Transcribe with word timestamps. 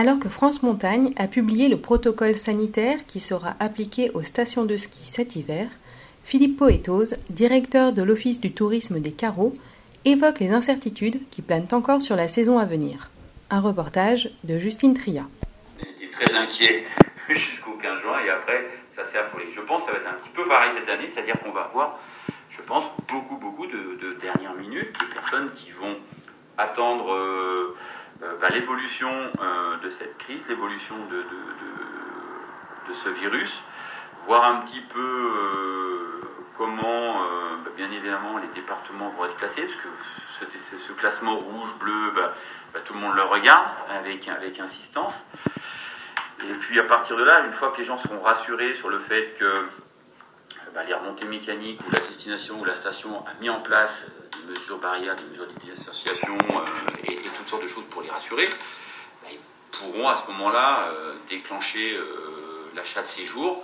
Alors 0.00 0.20
que 0.20 0.28
France 0.28 0.62
Montagne 0.62 1.12
a 1.16 1.26
publié 1.26 1.68
le 1.68 1.76
protocole 1.76 2.36
sanitaire 2.36 3.04
qui 3.08 3.18
sera 3.18 3.56
appliqué 3.58 4.12
aux 4.14 4.22
stations 4.22 4.64
de 4.64 4.76
ski 4.76 5.02
cet 5.02 5.34
hiver, 5.34 5.66
Philippe 6.22 6.56
Poétose, 6.56 7.16
directeur 7.30 7.92
de 7.92 8.04
l'Office 8.04 8.40
du 8.40 8.52
tourisme 8.52 9.00
des 9.00 9.10
Carreaux, 9.10 9.50
évoque 10.04 10.38
les 10.38 10.50
incertitudes 10.50 11.28
qui 11.32 11.42
planent 11.42 11.66
encore 11.72 12.00
sur 12.00 12.14
la 12.14 12.28
saison 12.28 12.60
à 12.60 12.64
venir. 12.64 13.10
Un 13.50 13.60
reportage 13.60 14.30
de 14.44 14.56
Justine 14.56 14.94
Tria. 14.94 15.24
On 15.80 15.82
était 15.82 16.12
très 16.12 16.32
inquiet 16.36 16.84
jusqu'au 17.28 17.72
15 17.72 18.00
juin 18.00 18.20
et 18.24 18.30
après 18.30 18.70
ça 18.94 19.04
s'est 19.04 19.18
affolé. 19.18 19.46
Je 19.52 19.62
pense 19.62 19.80
que 19.80 19.86
ça 19.86 19.92
va 19.94 19.98
être 19.98 20.10
un 20.10 20.20
petit 20.22 20.30
peu 20.32 20.46
pareil 20.46 20.70
cette 20.78 20.88
année, 20.88 21.10
c'est-à-dire 21.12 21.40
qu'on 21.40 21.50
va 21.50 21.62
avoir, 21.62 21.98
je 22.56 22.62
pense, 22.62 22.84
beaucoup, 23.08 23.36
beaucoup 23.36 23.66
de, 23.66 24.16
dernières 24.20 24.54
minutes, 24.54 24.92
de 24.92 25.12
personnes 25.12 25.50
qui 25.56 25.72
vont 25.72 25.96
attendre 26.56 27.12
euh, 27.12 27.76
bah, 28.20 28.48
l'évolution 28.50 29.10
euh, 29.10 29.76
de 29.78 29.90
cette 29.90 30.16
crise, 30.18 30.46
l'évolution 30.48 30.96
de, 31.06 31.24
ce 33.04 33.08
virus, 33.10 33.62
voir 34.26 34.44
un 34.44 34.60
petit 34.62 34.80
peu 34.80 35.30
comment, 36.56 37.22
bah, 37.64 37.70
bien 37.76 37.90
évidemment, 37.90 38.38
les 38.38 38.48
départements 38.48 39.10
vont 39.10 39.26
être 39.26 39.36
classés, 39.36 39.62
parce 39.62 39.76
que 39.76 39.88
ce, 40.86 40.92
classement 40.94 41.36
rouge, 41.36 41.68
bleu, 41.78 42.12
bah, 42.14 42.80
tout 42.84 42.94
le 42.94 43.00
monde 43.00 43.14
le 43.14 43.22
regarde 43.22 43.68
avec, 43.90 44.28
insistance. 44.58 45.14
Et 46.44 46.54
puis 46.54 46.78
à 46.78 46.84
partir 46.84 47.16
de 47.16 47.24
là, 47.24 47.44
une 47.44 47.52
fois 47.52 47.72
que 47.72 47.78
les 47.78 47.84
gens 47.84 47.98
seront 47.98 48.20
rassurés 48.20 48.74
sur 48.74 48.88
le 48.88 48.98
fait 49.00 49.34
que 49.38 49.68
bah, 50.74 50.84
les 50.84 50.94
remontées 50.94 51.24
mécaniques 51.24 51.80
ou 51.86 51.90
la 51.90 52.00
destination 52.00 52.60
ou 52.60 52.64
la 52.64 52.74
station 52.74 53.24
a 53.26 53.34
mis 53.40 53.50
en 53.50 53.60
place 53.60 53.90
euh, 54.04 54.36
des 54.36 54.58
mesures 54.58 54.78
barrières, 54.78 55.16
des 55.16 55.24
mesures 55.24 55.46
de 55.46 55.52
euh, 55.52 56.64
sortes 57.48 57.62
de 57.62 57.68
choses 57.68 57.84
pour 57.90 58.02
les 58.02 58.10
rassurer, 58.10 58.48
bah, 59.22 59.28
ils 59.30 59.38
pourront 59.78 60.08
à 60.08 60.16
ce 60.16 60.30
moment-là 60.30 60.88
euh, 60.88 61.14
déclencher 61.28 61.98
l'achat 62.74 63.02
de 63.02 63.06
séjour 63.06 63.62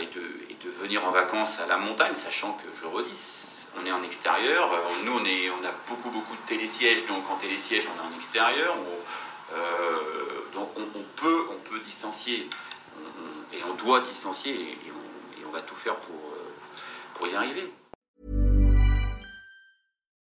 et 0.00 0.06
de, 0.06 0.22
et, 0.50 0.56
de, 0.64 0.70
venir 0.80 1.04
en 1.04 1.10
vacances 1.10 1.58
à 1.60 1.66
la 1.66 1.76
montagne, 1.76 2.14
sachant 2.14 2.52
que, 2.54 2.64
je 2.80 2.86
redis, 2.86 3.16
on 3.78 3.86
est 3.86 3.92
en 3.92 4.02
extérieur. 4.02 4.70
Nous, 5.04 5.12
on, 5.12 5.24
est, 5.24 5.50
on 5.50 5.64
a 5.64 5.72
beaucoup, 5.88 6.10
beaucoup 6.10 6.34
de 6.34 6.46
télésièges, 6.46 7.06
donc 7.06 7.28
en 7.30 7.36
télésiège, 7.36 7.86
on 7.86 8.02
est 8.02 8.14
en 8.14 8.16
extérieur. 8.16 8.74
donc 10.52 10.70
on, 10.76 11.02
peut, 11.16 11.46
on 11.50 11.68
peut 11.68 11.78
distancier, 11.80 12.48
et 13.52 13.62
on 13.64 13.74
doit 13.74 14.00
distancier, 14.00 14.52
et, 14.52 14.78
on, 14.90 15.40
et 15.40 15.44
on 15.46 15.50
va 15.50 15.62
tout 15.62 15.76
faire 15.76 15.96
pour, 15.96 16.34
pour 17.14 17.26
y 17.28 17.34
arriver. 17.34 17.70